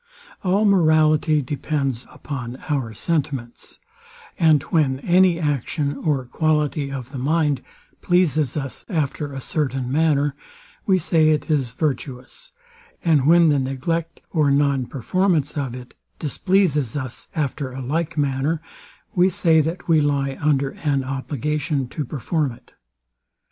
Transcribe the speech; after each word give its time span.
All 0.43 0.65
morality 0.65 1.43
depends 1.43 2.07
upon 2.09 2.55
our 2.69 2.91
sentiments; 2.91 3.77
and 4.39 4.63
when 4.63 4.99
any 5.01 5.39
action, 5.39 5.95
or 5.95 6.25
quality 6.25 6.91
of 6.91 7.11
the 7.11 7.19
mind, 7.19 7.61
pleases 8.01 8.57
us 8.57 8.83
after 8.89 9.31
a 9.31 9.39
certain 9.39 9.91
manner, 9.91 10.33
we 10.87 10.97
say 10.97 11.29
it 11.29 11.51
is 11.51 11.73
virtuous; 11.73 12.51
and 13.05 13.27
when 13.27 13.49
the 13.49 13.59
neglect, 13.59 14.21
or 14.31 14.49
nonperformance 14.49 15.55
of 15.55 15.75
it, 15.75 15.93
displeases 16.17 16.97
us 16.97 17.27
after 17.35 17.71
a 17.71 17.79
like 17.79 18.17
manner, 18.17 18.59
we 19.13 19.29
say 19.29 19.61
that 19.61 19.87
we 19.87 20.01
lie 20.01 20.35
under 20.41 20.71
an 20.83 21.03
obligation 21.03 21.87
to 21.89 22.03
perform 22.03 22.51
it. 22.53 22.73